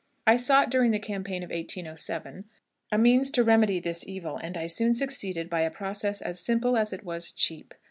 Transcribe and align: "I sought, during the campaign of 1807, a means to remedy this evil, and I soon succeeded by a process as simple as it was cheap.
"I 0.25 0.35
sought, 0.35 0.71
during 0.71 0.89
the 0.89 0.97
campaign 0.97 1.43
of 1.43 1.51
1807, 1.51 2.45
a 2.91 2.97
means 2.97 3.29
to 3.29 3.43
remedy 3.43 3.79
this 3.79 4.03
evil, 4.07 4.35
and 4.35 4.57
I 4.57 4.65
soon 4.65 4.95
succeeded 4.95 5.47
by 5.47 5.61
a 5.61 5.69
process 5.69 6.23
as 6.23 6.39
simple 6.39 6.75
as 6.75 6.91
it 6.91 7.03
was 7.03 7.31
cheap. 7.31 7.75